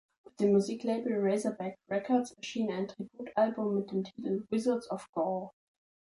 [0.25, 5.51] Auf dem Musiklabel "Razorback Records" erschien ein Tributalbum mit dem Titel „Wizards of Gore“.